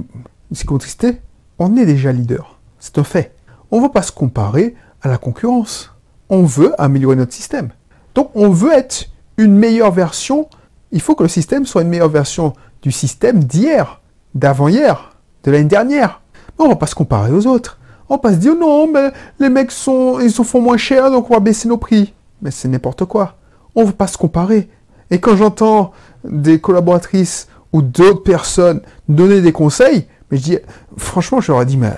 c'est 0.52 0.66
contristé, 0.66 1.22
on 1.60 1.76
est 1.78 1.86
déjà 1.86 2.12
leader. 2.12 2.58
C'est 2.80 2.98
un 2.98 3.04
fait. 3.04 3.36
On 3.72 3.78
ne 3.78 3.84
veut 3.84 3.92
pas 3.92 4.02
se 4.02 4.12
comparer 4.12 4.76
à 5.02 5.10
la 5.10 5.18
concurrence. 5.18 5.92
On 6.30 6.44
veut 6.44 6.74
améliorer 6.82 7.16
notre 7.16 7.34
système. 7.34 7.70
Donc 8.14 8.32
on 8.36 8.50
veut 8.50 8.74
être 8.74 9.10
une 9.38 9.56
meilleure 9.56 9.92
version. 9.92 10.48
Il 10.92 11.02
faut 11.02 11.16
que 11.16 11.24
le 11.24 11.30
système 11.30 11.66
soit 11.66 11.82
une 11.82 11.90
meilleure 11.90 12.10
version 12.10 12.54
du 12.82 12.92
système 12.92 13.44
d'hier, 13.44 14.02
d'avant-hier, 14.34 15.18
de 15.44 15.52
l'année 15.52 15.66
dernière. 15.66 16.22
on 16.58 16.66
ne 16.66 16.70
va 16.70 16.76
pas 16.76 16.88
se 16.88 16.96
comparer 16.96 17.32
aux 17.32 17.48
autres. 17.48 17.80
On 18.08 18.16
va 18.16 18.20
pas 18.20 18.32
se 18.32 18.38
dire 18.38 18.56
non, 18.56 18.88
mais 18.92 19.12
les 19.40 19.50
mecs 19.50 19.72
sont, 19.72 20.20
ils 20.20 20.32
font 20.32 20.62
moins 20.62 20.78
cher, 20.78 21.10
donc 21.10 21.30
on 21.30 21.34
va 21.34 21.40
baisser 21.40 21.68
nos 21.68 21.78
prix. 21.78 22.14
Mais 22.42 22.52
c'est 22.52 22.68
n'importe 22.68 23.06
quoi. 23.06 23.36
On 23.74 23.82
ne 23.82 23.88
veut 23.88 23.94
pas 23.94 24.08
se 24.08 24.18
comparer. 24.18 24.70
Et 25.12 25.20
quand 25.20 25.36
j'entends 25.36 25.92
des 26.24 26.60
collaboratrices 26.60 27.48
ou 27.74 27.82
d'autres 27.82 28.24
personnes 28.24 28.82
donner 29.08 29.42
des 29.42 29.52
conseils, 29.52 30.08
mais 30.32 30.38
je 30.38 30.44
dis, 30.44 30.58
franchement, 30.98 31.42
je 31.42 31.52
leur 31.52 31.62
ai 31.62 31.66
dit, 31.66 31.78
mais 31.78 31.94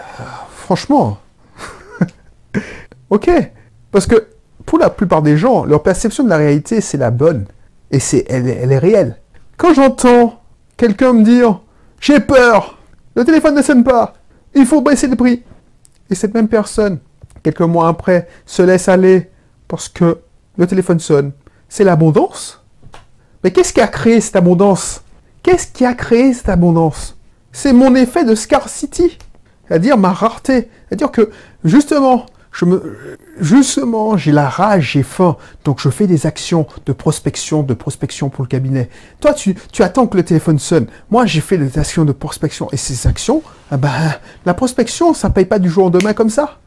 franchement, 0.49 1.17
ok. 3.09 3.29
Parce 3.91 4.05
que 4.05 4.27
pour 4.65 4.79
la 4.79 4.89
plupart 4.89 5.21
des 5.21 5.37
gens, 5.37 5.63
leur 5.63 5.81
perception 5.81 6.23
de 6.23 6.29
la 6.29 6.37
réalité, 6.37 6.81
c'est 6.81 6.97
la 6.97 7.11
bonne. 7.11 7.45
Et 7.91 7.99
c'est, 7.99 8.25
elle, 8.27 8.47
elle 8.47 8.71
est 8.71 8.77
réelle. 8.77 9.17
Quand 9.55 9.73
j'entends 9.73 10.41
quelqu'un 10.75 11.13
me 11.13 11.23
dire, 11.23 11.61
j'ai 12.01 12.19
peur, 12.19 12.77
le 13.15 13.23
téléphone 13.23 13.55
ne 13.55 13.61
sonne 13.61 13.83
pas, 13.83 14.13
il 14.53 14.65
faut 14.65 14.81
baisser 14.81 15.07
le 15.07 15.15
prix. 15.15 15.43
Et 16.09 16.15
cette 16.15 16.33
même 16.33 16.47
personne, 16.47 16.99
quelques 17.43 17.61
mois 17.61 17.87
après, 17.87 18.27
se 18.45 18.61
laisse 18.61 18.89
aller 18.89 19.29
parce 19.67 19.89
que 19.89 20.19
le 20.57 20.67
téléphone 20.67 20.99
sonne. 20.99 21.31
C'est 21.69 21.83
l'abondance 21.83 22.56
mais 23.43 23.51
qu'est-ce 23.51 23.73
qui 23.73 23.81
a 23.81 23.87
créé 23.87 24.21
cette 24.21 24.35
abondance? 24.35 25.01
Qu'est-ce 25.43 25.67
qui 25.67 25.85
a 25.85 25.93
créé 25.93 26.33
cette 26.33 26.49
abondance? 26.49 27.17
C'est 27.51 27.73
mon 27.73 27.95
effet 27.95 28.25
de 28.25 28.35
scarcity, 28.35 29.17
c'est-à-dire 29.67 29.97
ma 29.97 30.11
rareté. 30.11 30.69
C'est-à-dire 30.87 31.11
que, 31.11 31.31
justement, 31.63 32.25
je 32.51 32.65
me, 32.65 32.97
justement, 33.39 34.17
j'ai 34.17 34.31
la 34.31 34.49
rage, 34.49 34.91
j'ai 34.93 35.03
faim, 35.03 35.37
donc 35.63 35.79
je 35.79 35.89
fais 35.89 36.07
des 36.07 36.25
actions 36.25 36.65
de 36.85 36.93
prospection, 36.93 37.63
de 37.63 37.73
prospection 37.73 38.29
pour 38.29 38.43
le 38.43 38.47
cabinet. 38.47 38.89
Toi, 39.19 39.33
tu, 39.33 39.55
attends 39.79 40.07
que 40.07 40.17
le 40.17 40.23
téléphone 40.23 40.57
sonne. 40.57 40.87
Moi, 41.11 41.25
j'ai 41.25 41.41
fait 41.41 41.57
des 41.57 41.77
actions 41.77 42.03
de 42.03 42.11
prospection. 42.11 42.67
Et 42.71 42.77
ces 42.77 43.07
actions, 43.07 43.43
ah 43.69 43.77
ben, 43.77 43.91
la 44.45 44.53
prospection, 44.53 45.13
ça 45.13 45.29
paye 45.29 45.45
pas 45.45 45.59
du 45.59 45.69
jour 45.69 45.85
au 45.85 45.89
lendemain 45.89 46.13
comme 46.13 46.29
ça. 46.29 46.57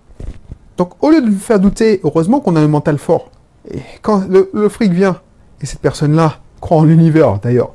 Donc, 0.77 0.93
au 1.03 1.11
lieu 1.11 1.21
de 1.21 1.27
me 1.27 1.39
faire 1.39 1.59
douter, 1.61 2.01
heureusement 2.05 2.41
qu'on 2.41 2.57
a 2.57 2.61
un 2.61 2.69
mental 2.69 2.97
fort. 2.97 3.31
Et 3.71 3.81
quand 4.01 4.25
le 4.29 4.69
fric 4.69 4.93
vient, 4.93 5.21
et 5.61 5.67
cette 5.67 5.81
personne-là, 5.81 6.39
crois 6.61 6.79
en 6.79 6.85
l'univers, 6.85 7.39
d'ailleurs. 7.39 7.71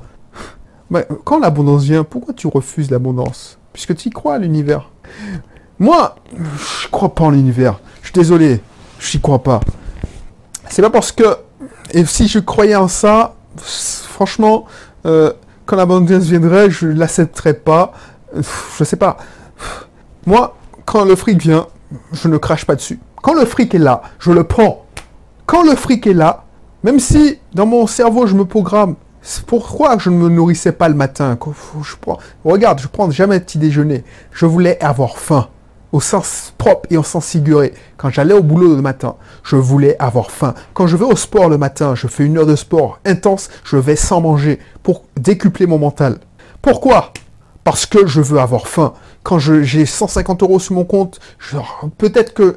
Quand 1.24 1.40
l'abondance 1.40 1.84
vient, 1.84 2.04
pourquoi 2.04 2.34
tu 2.34 2.48
refuses 2.48 2.92
l'abondance? 2.92 3.58
Puisque 3.74 3.96
tu 3.96 4.10
y 4.10 4.12
crois 4.12 4.36
à 4.36 4.38
l'univers. 4.38 4.90
Moi, 5.80 6.16
je 6.34 6.88
crois 6.90 7.14
pas 7.14 7.26
en 7.26 7.32
l'univers. 7.32 7.80
Je 8.02 8.08
suis 8.08 8.14
désolé, 8.14 8.62
je 9.00 9.18
n'y 9.18 9.22
crois 9.22 9.44
pas. 9.44 9.60
C'est 10.70 10.82
pas 10.82 10.90
parce 10.90 11.12
que... 11.12 11.24
Et 11.92 12.06
si 12.06 12.28
je 12.28 12.40
croyais 12.40 12.76
en 12.76 12.88
ça, 12.88 13.36
franchement, 13.58 14.66
euh, 15.06 15.34
quand 15.66 15.76
l'abondance 15.76 16.24
viendrait, 16.24 16.70
je 16.70 16.88
l'accepterais 16.88 17.56
pas. 17.56 17.94
Je 18.78 18.84
sais 18.84 18.96
pas. 18.96 19.18
Moi, 20.26 20.56
quand 20.86 21.06
le 21.06 21.16
fric 21.16 21.42
vient, 21.42 21.68
je 22.14 22.28
ne 22.28 22.38
crache 22.38 22.66
pas 22.66 22.76
dessus. 22.76 23.00
Quand 23.22 23.34
le 23.34 23.46
fric 23.46 23.74
est 23.76 23.80
là, 23.80 24.02
je 24.20 24.32
le 24.32 24.44
prends. 24.44 24.86
Quand 25.46 25.64
le 25.64 25.76
fric 25.76 26.08
est 26.08 26.14
là, 26.14 26.45
même 26.86 27.00
si 27.00 27.40
dans 27.56 27.66
mon 27.66 27.88
cerveau 27.88 28.28
je 28.28 28.36
me 28.36 28.46
programme, 28.46 28.94
pourquoi 29.48 29.98
je 29.98 30.12
ne 30.12 30.18
me 30.18 30.30
nourrissais 30.30 30.72
pas 30.72 30.88
le 30.88 30.94
matin 30.94 31.36
Regarde, 32.44 32.80
je 32.80 32.88
prends 32.88 33.10
jamais 33.10 33.40
de 33.40 33.44
petit 33.44 33.58
déjeuner. 33.58 34.04
Je 34.32 34.46
voulais 34.46 34.80
avoir 34.84 35.18
faim, 35.18 35.48
au 35.92 36.00
sens 36.00 36.54
propre 36.60 36.88
et 36.92 36.98
au 36.98 37.02
sens 37.02 37.26
figuré. 37.26 37.74
Quand 37.98 38.12
j'allais 38.12 38.36
au 38.36 38.44
boulot 38.44 38.76
le 38.76 38.84
matin, 38.84 39.16
je 39.44 39.56
voulais 39.56 39.96
avoir 39.98 40.30
faim. 40.30 40.54
Quand 40.76 40.86
je 40.86 40.96
vais 40.96 41.06
au 41.06 41.16
sport 41.16 41.50
le 41.50 41.58
matin, 41.58 41.96
je 41.96 42.06
fais 42.06 42.24
une 42.24 42.38
heure 42.38 42.46
de 42.46 42.56
sport 42.56 43.00
intense, 43.04 43.50
je 43.64 43.78
vais 43.78 43.96
sans 43.96 44.22
manger 44.22 44.60
pour 44.84 45.06
décupler 45.20 45.66
mon 45.66 45.80
mental. 45.80 46.20
Pourquoi? 46.62 47.14
Parce 47.64 47.88
que 47.88 48.06
je 48.06 48.22
veux 48.22 48.40
avoir 48.40 48.68
faim. 48.68 48.94
Quand 49.24 49.40
j'ai 49.40 49.88
150 49.88 50.44
euros 50.44 50.60
sur 50.60 50.76
mon 50.76 50.86
compte, 50.86 51.20
peut-être 51.98 52.36
que 52.36 52.56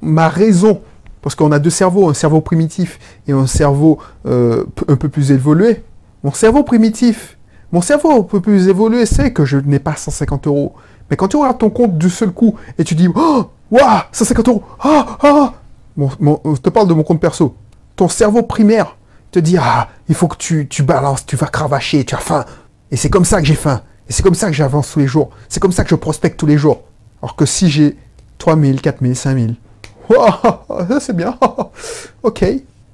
ma 0.00 0.30
raison 0.30 0.80
parce 1.22 1.34
qu'on 1.34 1.52
a 1.52 1.58
deux 1.58 1.70
cerveaux, 1.70 2.08
un 2.08 2.14
cerveau 2.14 2.40
primitif 2.40 2.98
et 3.28 3.32
un 3.32 3.46
cerveau 3.46 3.98
euh, 4.26 4.64
un 4.88 4.96
peu 4.96 5.08
plus 5.08 5.32
évolué. 5.32 5.82
Mon 6.24 6.32
cerveau 6.32 6.62
primitif, 6.62 7.38
mon 7.72 7.80
cerveau 7.80 8.12
un 8.12 8.22
peu 8.22 8.40
plus 8.40 8.68
évolué 8.68 9.06
sait 9.06 9.32
que 9.32 9.44
je 9.44 9.58
n'ai 9.58 9.78
pas 9.78 9.96
150 9.96 10.46
euros. 10.46 10.74
Mais 11.10 11.16
quand 11.16 11.28
tu 11.28 11.36
regardes 11.36 11.58
ton 11.58 11.70
compte 11.70 11.98
du 11.98 12.10
seul 12.10 12.30
coup 12.30 12.54
et 12.78 12.84
tu 12.84 12.94
dis 12.94 13.08
Oh, 13.14 13.46
waouh, 13.70 14.00
150 14.12 14.48
euros, 14.48 14.62
ah, 14.80 15.18
ah, 15.22 15.52
je 15.96 16.60
te 16.60 16.70
parle 16.70 16.88
de 16.88 16.94
mon 16.94 17.02
compte 17.02 17.20
perso. 17.20 17.54
Ton 17.96 18.08
cerveau 18.08 18.42
primaire 18.42 18.96
te 19.30 19.38
dit, 19.38 19.56
ah, 19.58 19.88
il 20.08 20.14
faut 20.14 20.28
que 20.28 20.36
tu, 20.36 20.66
tu 20.68 20.82
balances, 20.82 21.24
tu 21.26 21.36
vas 21.36 21.46
cravacher, 21.46 22.04
tu 22.04 22.14
as 22.14 22.18
faim. 22.18 22.44
Et 22.90 22.96
c'est 22.96 23.10
comme 23.10 23.24
ça 23.24 23.40
que 23.40 23.46
j'ai 23.46 23.54
faim. 23.54 23.82
Et 24.08 24.12
c'est 24.12 24.22
comme 24.22 24.34
ça 24.34 24.48
que 24.48 24.52
j'avance 24.52 24.90
tous 24.92 24.98
les 24.98 25.06
jours. 25.06 25.30
C'est 25.48 25.60
comme 25.60 25.72
ça 25.72 25.84
que 25.84 25.90
je 25.90 25.94
prospecte 25.94 26.38
tous 26.38 26.46
les 26.46 26.58
jours. 26.58 26.82
Alors 27.22 27.36
que 27.36 27.46
si 27.46 27.70
j'ai 27.70 27.96
3000, 28.38 28.80
4000, 28.80 29.14
5000, 29.14 29.56
ça 30.88 31.00
c'est 31.00 31.16
bien. 31.16 31.38
ok, 32.22 32.44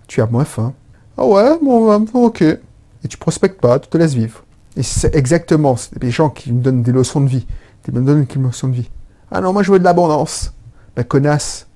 tu 0.06 0.20
as 0.20 0.26
moins 0.26 0.44
faim. 0.44 0.72
Ah 1.16 1.24
ouais, 1.24 1.58
bon, 1.62 2.06
ok. 2.12 2.42
Et 2.42 3.08
tu 3.08 3.16
prospectes 3.16 3.60
pas, 3.60 3.78
tu 3.78 3.88
te 3.88 3.96
laisses 3.96 4.14
vivre. 4.14 4.44
Et 4.76 4.82
c'est 4.82 5.14
exactement 5.14 5.76
les 6.00 6.10
gens 6.10 6.28
qui 6.28 6.52
me 6.52 6.60
donnent 6.60 6.82
des 6.82 6.92
leçons 6.92 7.20
de 7.20 7.28
vie. 7.28 7.46
Qui 7.82 7.92
me 7.92 8.02
donnent 8.02 8.24
des 8.24 8.40
leçons 8.40 8.68
de 8.68 8.74
vie. 8.74 8.90
Ah 9.30 9.40
non, 9.40 9.52
moi 9.52 9.62
je 9.62 9.72
veux 9.72 9.78
de 9.78 9.84
l'abondance. 9.84 10.52
Ben 10.94 11.04
connasse, 11.04 11.66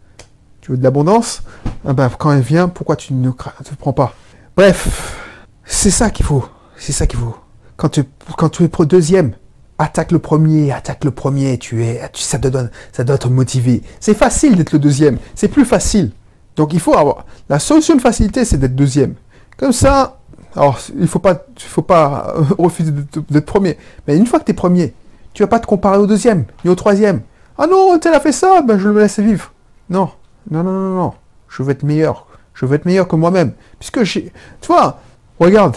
tu 0.60 0.72
veux 0.72 0.76
de 0.76 0.82
l'abondance? 0.82 1.42
Ah 1.84 1.92
ben, 1.92 2.10
Quand 2.18 2.32
elle 2.32 2.42
vient, 2.42 2.68
pourquoi 2.68 2.96
tu 2.96 3.14
ne 3.14 3.30
te 3.30 3.74
prends 3.78 3.92
pas? 3.92 4.14
Bref, 4.56 5.16
c'est 5.64 5.90
ça 5.90 6.10
qu'il 6.10 6.26
faut. 6.26 6.44
C'est 6.76 6.92
ça 6.92 7.06
qu'il 7.06 7.18
faut. 7.18 7.36
Quand 7.76 7.88
tu, 7.88 8.04
quand 8.36 8.50
tu 8.50 8.64
es 8.64 8.68
pro 8.68 8.84
deuxième, 8.84 9.32
attaque 9.80 10.12
le 10.12 10.18
premier, 10.18 10.72
attaque 10.72 11.04
le 11.04 11.10
premier, 11.10 11.56
tu 11.56 11.82
es, 11.84 12.02
ça 12.12 12.38
te 12.38 12.48
donne, 12.48 12.70
ça 12.92 13.02
doit 13.02 13.16
te 13.16 13.28
motiver. 13.28 13.82
C'est 13.98 14.14
facile 14.14 14.56
d'être 14.56 14.72
le 14.72 14.78
deuxième, 14.78 15.16
c'est 15.34 15.48
plus 15.48 15.64
facile. 15.64 16.10
Donc 16.54 16.74
il 16.74 16.80
faut 16.80 16.94
avoir, 16.96 17.24
la 17.48 17.58
solution 17.58 17.96
de 17.96 18.00
facilité, 18.02 18.44
c'est 18.44 18.58
d'être 18.58 18.76
deuxième. 18.76 19.14
Comme 19.56 19.72
ça, 19.72 20.18
alors 20.54 20.78
il 20.98 21.08
faut 21.08 21.18
pas, 21.18 21.46
faut 21.58 21.80
pas 21.80 22.34
euh, 22.36 22.42
refuser 22.58 22.92
d'être 23.30 23.46
premier. 23.46 23.78
Mais 24.06 24.18
une 24.18 24.26
fois 24.26 24.38
que 24.38 24.44
tu 24.44 24.50
es 24.50 24.54
premier, 24.54 24.92
tu 25.32 25.42
vas 25.42 25.48
pas 25.48 25.60
te 25.60 25.66
comparer 25.66 25.96
au 25.96 26.06
deuxième, 26.06 26.44
ni 26.62 26.70
au 26.70 26.74
troisième. 26.74 27.22
Ah 27.56 27.66
non, 27.66 27.98
tel 27.98 28.12
a 28.12 28.20
fait 28.20 28.32
ça, 28.32 28.60
ben 28.60 28.78
je 28.78 28.88
le 28.88 29.00
laisse 29.00 29.18
vivre. 29.18 29.52
Non, 29.88 30.10
non, 30.50 30.62
non, 30.62 30.72
non, 30.72 30.94
non. 30.96 31.14
Je 31.48 31.62
veux 31.62 31.70
être 31.70 31.84
meilleur. 31.84 32.26
Je 32.52 32.66
veux 32.66 32.74
être 32.74 32.84
meilleur 32.84 33.08
que 33.08 33.16
moi-même. 33.16 33.52
Puisque 33.78 34.02
j'ai, 34.02 34.30
tu 34.60 34.66
vois, 34.66 35.00
regarde, 35.38 35.76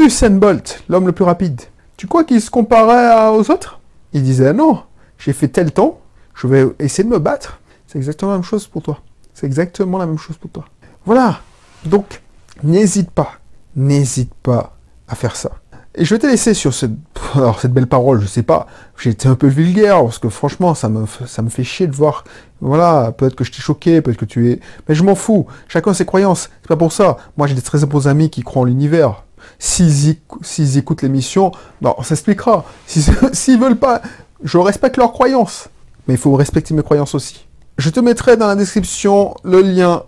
Usain 0.00 0.30
Bolt, 0.30 0.82
l'homme 0.88 1.06
le 1.06 1.12
plus 1.12 1.24
rapide. 1.24 1.60
Tu 1.96 2.06
crois 2.06 2.24
qu'il 2.24 2.40
se 2.40 2.50
comparait 2.50 3.28
aux 3.30 3.50
autres? 3.50 3.80
Il 4.12 4.22
disait 4.22 4.52
non, 4.52 4.82
j'ai 5.18 5.32
fait 5.32 5.48
tel 5.48 5.72
temps, 5.72 6.00
je 6.34 6.46
vais 6.46 6.66
essayer 6.78 7.04
de 7.04 7.12
me 7.12 7.18
battre. 7.18 7.60
C'est 7.86 7.98
exactement 7.98 8.32
la 8.32 8.38
même 8.38 8.44
chose 8.44 8.66
pour 8.66 8.82
toi. 8.82 8.98
C'est 9.32 9.46
exactement 9.46 9.98
la 9.98 10.06
même 10.06 10.18
chose 10.18 10.36
pour 10.36 10.50
toi. 10.50 10.64
Voilà. 11.04 11.40
Donc, 11.84 12.22
n'hésite 12.62 13.10
pas, 13.10 13.32
n'hésite 13.76 14.32
pas 14.34 14.76
à 15.08 15.14
faire 15.14 15.36
ça. 15.36 15.50
Et 15.96 16.04
je 16.04 16.12
vais 16.14 16.18
te 16.18 16.26
laisser 16.26 16.54
sur 16.54 16.74
cette, 16.74 16.90
alors 17.36 17.60
cette 17.60 17.72
belle 17.72 17.86
parole, 17.86 18.20
je 18.20 18.26
sais 18.26 18.42
pas, 18.42 18.66
j'ai 18.98 19.10
été 19.10 19.28
un 19.28 19.36
peu 19.36 19.46
vulgaire, 19.46 20.02
parce 20.02 20.18
que 20.18 20.28
franchement, 20.28 20.74
ça 20.74 20.88
me, 20.88 21.06
ça 21.26 21.40
me 21.40 21.48
fait 21.48 21.62
chier 21.62 21.86
de 21.86 21.94
voir, 21.94 22.24
voilà, 22.60 23.12
peut-être 23.12 23.36
que 23.36 23.44
je 23.44 23.52
t'ai 23.52 23.60
choqué, 23.60 24.00
peut-être 24.00 24.16
que 24.16 24.24
tu 24.24 24.50
es, 24.50 24.60
mais 24.88 24.96
je 24.96 25.04
m'en 25.04 25.14
fous, 25.14 25.46
chacun 25.68 25.94
ses 25.94 26.04
croyances, 26.04 26.50
c'est 26.62 26.68
pas 26.68 26.76
pour 26.76 26.90
ça. 26.90 27.18
Moi, 27.36 27.46
j'ai 27.46 27.54
des 27.54 27.62
très 27.62 27.86
bons 27.86 28.08
amis 28.08 28.28
qui 28.28 28.42
croient 28.42 28.62
en 28.62 28.64
l'univers, 28.64 29.22
S'ils 29.58 30.78
écoutent 30.78 31.02
l'émission, 31.02 31.52
on 31.82 32.02
s'expliquera. 32.02 32.64
S'ils 32.86 33.58
veulent 33.58 33.78
pas, 33.78 34.02
je 34.42 34.58
respecte 34.58 34.96
leurs 34.96 35.12
croyances. 35.12 35.68
Mais 36.06 36.14
il 36.14 36.20
faut 36.20 36.34
respecter 36.34 36.74
mes 36.74 36.82
croyances 36.82 37.14
aussi. 37.14 37.46
Je 37.78 37.90
te 37.90 38.00
mettrai 38.00 38.36
dans 38.36 38.46
la 38.46 38.56
description 38.56 39.34
le 39.42 39.62
lien 39.62 40.04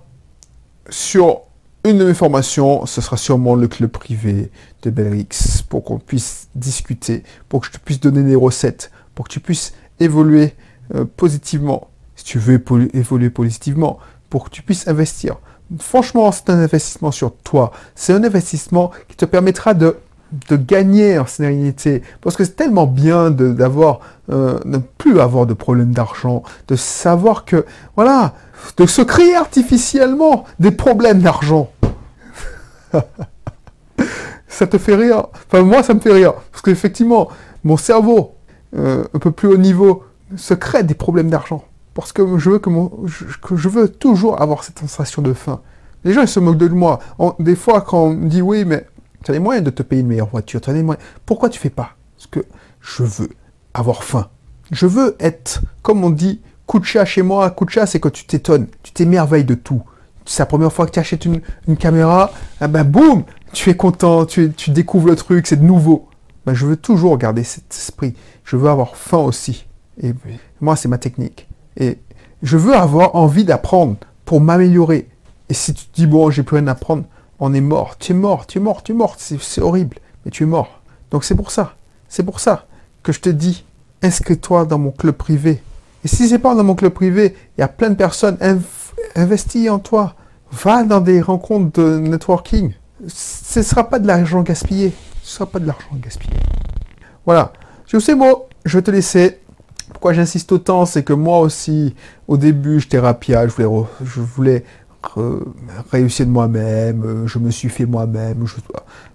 sur 0.89 1.41
une 1.85 1.99
de 1.99 2.05
mes 2.05 2.15
formations. 2.15 2.87
Ce 2.87 3.01
sera 3.01 3.17
sûrement 3.17 3.55
le 3.55 3.67
club 3.69 3.91
privé 3.91 4.51
de 4.83 4.91
Belrix 4.91 5.63
pour 5.69 5.85
qu'on 5.85 5.99
puisse 5.99 6.49
discuter, 6.55 7.23
pour 7.49 7.61
que 7.61 7.67
je 7.69 7.73
te 7.73 7.79
puisse 7.79 8.01
donner 8.01 8.23
des 8.23 8.35
recettes, 8.35 8.91
pour 9.15 9.27
que 9.27 9.33
tu 9.33 9.41
puisses 9.41 9.75
évoluer 10.01 10.55
euh, 10.95 11.05
positivement. 11.17 11.89
Si 12.15 12.25
tu 12.25 12.39
veux 12.39 12.63
évoluer 12.95 13.31
positivement, 13.31 13.99
pour 14.31 14.45
que 14.45 14.51
tu 14.51 14.63
puisses 14.63 14.89
investir. 14.89 15.37
Franchement, 15.79 16.31
c'est 16.31 16.51
un 16.51 16.59
investissement 16.61 17.11
sur 17.11 17.35
toi. 17.35 17.73
C'est 17.95 18.13
un 18.13 18.23
investissement 18.23 18.93
qui 19.09 19.17
te 19.17 19.25
permettra 19.25 19.75
de, 19.75 19.97
gagner 20.51 21.19
en 21.19 21.27
sérénité. 21.27 22.03
Parce 22.21 22.37
que 22.37 22.45
c'est 22.45 22.57
tellement 22.57 22.87
bien 22.87 23.31
de, 23.31 23.53
d'avoir, 23.53 24.01
euh, 24.31 24.59
ne 24.65 24.79
plus 24.79 25.21
avoir 25.21 25.47
de 25.47 25.55
problème 25.55 25.93
d'argent, 25.93 26.43
de 26.69 26.77
savoir 26.77 27.45
que, 27.45 27.65
voilà, 27.97 28.35
de 28.77 28.87
se 28.87 29.03
créer 29.03 29.35
artificiellement 29.35 30.45
des 30.61 30.71
problèmes 30.71 31.21
d'argent. 31.21 31.71
ça 34.49 34.67
te 34.67 34.79
fait 34.79 34.95
rire? 34.95 35.27
Enfin, 35.49 35.63
moi, 35.63 35.83
ça 35.83 35.95
me 35.95 36.01
fait 36.01 36.13
rire. 36.13 36.35
Parce 36.53 36.63
qu'effectivement, 36.63 37.29
mon 37.65 37.77
cerveau, 37.77 38.35
euh, 38.77 39.05
un 39.15 39.19
peu 39.19 39.31
plus 39.31 39.49
haut 39.49 39.57
niveau, 39.57 40.05
se 40.37 40.55
crée 40.55 40.83
des 40.83 40.95
problèmes 40.95 41.31
d'argent. 41.31 41.65
Parce 41.97 42.13
que 42.13 42.37
je 42.37 42.51
veux, 42.51 42.59
que, 42.59 42.69
mon, 42.69 42.93
je, 43.07 43.69
veux 43.71 43.89
toujours 43.89 44.43
avoir 44.43 44.65
cette 44.65 44.79
sensation 44.79 45.23
de 45.23 45.33
faim. 45.33 45.63
Les 46.05 46.13
gens, 46.13 46.21
ils 46.21 46.29
se 46.29 46.39
moquent 46.39 46.59
de 46.59 46.69
moi. 46.69 47.01
des 47.39 47.57
fois, 47.57 47.81
quand 47.81 48.05
on 48.05 48.11
me 48.11 48.29
dit, 48.29 48.43
oui, 48.43 48.67
mais 48.67 48.87
tu 49.25 49.31
as 49.31 49.35
les 49.35 49.41
moyens 49.41 49.65
de 49.65 49.71
te 49.71 49.83
payer 49.83 50.03
une 50.03 50.09
meilleure 50.09 50.29
voiture, 50.29 50.61
tu 50.61 50.69
as 50.69 50.75
les 50.75 50.83
moyens. 50.83 51.03
Pourquoi 51.25 51.49
tu 51.49 51.59
fais 51.59 51.71
pas? 51.71 51.93
Parce 52.15 52.27
que 52.27 52.41
je 52.83 53.03
veux 53.03 53.31
avoir 53.73 54.05
faim. 54.05 54.29
Je 54.73 54.87
veux 54.87 55.17
être, 55.21 55.63
comme 55.81 56.05
on 56.05 56.11
dit, 56.11 56.43
de 56.71 56.85
chat 56.85 57.07
chez 57.07 57.23
moi. 57.23 57.49
De 57.49 57.71
chat, 57.71 57.87
c'est 57.87 57.99
que 57.99 58.11
tu 58.11 58.27
t'étonnes, 58.27 58.67
tu 58.83 58.93
t'émerveilles 58.93 59.45
de 59.45 59.55
tout. 59.55 59.83
C'est 60.27 60.43
la 60.43 60.47
première 60.47 60.75
fois 60.75 60.85
que 60.85 60.91
tu 60.91 60.99
achètes 60.99 61.25
une, 61.25 61.41
caméra, 61.79 62.31
ah 62.61 62.69
ben 62.69 62.85
boum, 62.85 63.25
tu 63.55 63.71
es 63.71 63.75
content, 63.75 64.27
tu, 64.27 64.53
tu 64.53 64.71
découvres 64.71 65.09
le 65.09 65.17
truc, 65.17 65.47
c'est 65.47 65.63
nouveau. 65.63 66.11
Ben, 66.45 66.53
je 66.53 66.67
veux 66.67 66.77
toujours 66.77 67.17
garder 67.17 67.43
cet 67.43 67.73
esprit. 67.73 68.15
Je 68.45 68.57
veux 68.57 68.69
avoir 68.69 68.97
faim 68.97 69.19
aussi. 69.19 69.65
Et 70.03 70.13
moi, 70.61 70.77
c'est 70.77 70.89
ma 70.89 70.99
technique. 70.99 71.49
Et 71.77 71.99
je 72.43 72.57
veux 72.57 72.75
avoir 72.75 73.15
envie 73.17 73.45
d'apprendre 73.45 73.97
pour 74.25 74.41
m'améliorer. 74.41 75.09
Et 75.49 75.55
si 75.55 75.75
tu 75.75 75.87
te 75.87 75.95
dis, 75.95 76.07
bon, 76.07 76.31
j'ai 76.31 76.43
plus 76.43 76.57
rien 76.57 76.67
à 76.69 76.73
apprendre, 76.73 77.05
on 77.39 77.55
est 77.55 77.61
mort. 77.61 77.97
Tu 77.99 78.13
es 78.13 78.15
mort, 78.15 78.47
tu 78.47 78.59
es 78.59 78.61
mort, 78.61 78.83
tu 78.83 78.93
es 78.93 78.95
mort. 78.95 79.17
C'est 79.19 79.61
horrible, 79.61 79.99
mais 80.25 80.31
tu 80.31 80.45
es 80.45 80.47
mort. 80.47 80.81
Donc 81.11 81.25
c'est 81.25 81.35
pour 81.35 81.51
ça, 81.51 81.77
c'est 82.09 82.25
pour 82.25 82.41
ça 82.41 82.67
que 83.03 83.13
je 83.13 83.21
te 83.21 83.29
dis, 83.29 83.65
inscris-toi 84.03 84.65
dans 84.65 84.79
mon 84.79 84.91
club 84.91 85.15
privé. 85.15 85.63
Et 86.05 86.09
si 86.09 86.29
c'est 86.29 86.39
pas 86.39 86.55
dans 86.55 86.65
mon 86.65 86.75
club 86.75 86.93
privé, 86.93 87.37
il 87.57 87.61
y 87.61 87.65
a 87.65 87.69
plein 87.69 87.91
de 87.91 87.95
personnes, 87.95 88.37
investis 89.15 89.71
en 89.71 89.79
toi. 89.79 90.15
Va 90.53 90.85
dans 90.85 91.01
des 91.01 91.21
rencontres 91.21 91.81
de 91.81 91.99
networking. 91.99 92.73
Ce 93.09 93.59
ne 93.59 93.65
sera 93.65 93.89
pas 93.89 93.99
de 93.99 94.07
l'argent 94.07 94.43
gaspillé. 94.43 94.93
Ce 95.23 95.29
ne 95.29 95.35
sera 95.35 95.47
pas 95.47 95.59
de 95.59 95.67
l'argent 95.67 95.89
gaspillé. 95.95 96.37
Voilà. 97.25 97.53
Sur 97.85 98.01
ces 98.01 98.15
mots, 98.15 98.47
je 98.65 98.79
vais 98.79 98.83
te 98.83 98.91
laisser. 98.91 99.41
Pourquoi 99.93 100.13
j'insiste 100.13 100.51
autant, 100.53 100.85
c'est 100.87 101.03
que 101.03 101.13
moi 101.13 101.41
aussi, 101.41 101.95
au 102.29 102.37
début, 102.37 102.81
j'étais 102.81 102.99
rapia, 102.99 103.47
je 103.47 103.53
voulais, 103.53 103.85
je 104.05 104.21
voulais 104.21 104.65
réussir 105.91 106.27
de 106.27 106.31
moi-même, 106.31 107.03
euh, 107.05 107.27
je 107.27 107.39
me 107.39 107.51
suis 107.51 107.69
fait 107.69 107.87
moi-même, 107.87 108.45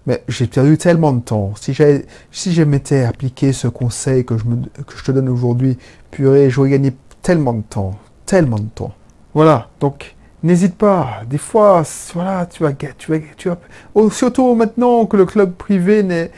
mais 0.06 0.24
j'ai 0.28 0.48
perdu 0.48 0.78
tellement 0.78 1.12
de 1.12 1.22
temps. 1.22 1.54
Si 1.60 1.74
j'ai 1.74 2.06
si 2.32 2.54
je 2.54 2.64
m'étais 2.64 3.04
appliqué 3.04 3.54
ce 3.54 3.68
conseil 3.68 4.26
que 4.26 4.38
je, 4.38 4.44
que 4.44 4.98
je 4.98 5.04
te 5.04 5.12
donne 5.12 5.30
aujourd'hui, 5.30 5.78
purée, 6.10 6.50
j'aurais 6.50 6.70
gagné 6.70 6.94
tellement 7.22 7.54
de 7.54 7.62
temps, 7.62 8.00
tellement 8.26 8.60
de 8.60 8.70
temps. 8.70 8.94
Voilà, 9.34 9.70
donc 9.80 10.16
n'hésite 10.44 10.76
pas. 10.76 11.22
Des 11.30 11.38
fois, 11.38 11.84
voilà, 12.14 12.46
tu 12.46 12.64
vas, 12.64 12.74
tu 12.74 13.12
vas, 13.12 13.20
tu 13.38 13.50
vas, 13.50 14.10
surtout 14.10 14.56
maintenant 14.56 15.06
que 15.06 15.18
le 15.18 15.26
club 15.26 15.54
privé 15.54 16.04
n'est 16.04 16.32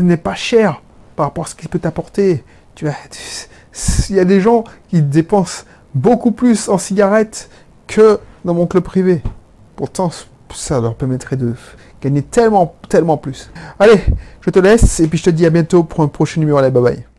n'est 0.00 0.16
pas 0.16 0.34
cher 0.34 0.82
par 1.16 1.26
rapport 1.26 1.44
à 1.44 1.48
ce 1.48 1.54
qu'il 1.54 1.68
peut 1.68 1.78
t'apporter. 1.78 2.44
Tu 2.74 2.84
vois, 2.84 2.94
il 4.08 4.16
y 4.16 4.20
a 4.20 4.24
des 4.24 4.40
gens 4.40 4.64
qui 4.88 5.02
dépensent 5.02 5.64
beaucoup 5.94 6.32
plus 6.32 6.68
en 6.68 6.78
cigarettes 6.78 7.50
que 7.86 8.18
dans 8.44 8.54
mon 8.54 8.66
club 8.66 8.84
privé. 8.84 9.22
Pourtant, 9.76 10.10
ça 10.54 10.80
leur 10.80 10.94
permettrait 10.94 11.36
de 11.36 11.54
gagner 12.00 12.22
tellement, 12.22 12.74
tellement 12.88 13.16
plus. 13.16 13.50
Allez, 13.78 14.00
je 14.40 14.50
te 14.50 14.58
laisse 14.58 15.00
et 15.00 15.08
puis 15.08 15.18
je 15.18 15.24
te 15.24 15.30
dis 15.30 15.46
à 15.46 15.50
bientôt 15.50 15.82
pour 15.82 16.00
un 16.00 16.08
prochain 16.08 16.40
numéro. 16.40 16.58
Allez, 16.58 16.70
bye 16.70 16.82
bye. 16.82 17.15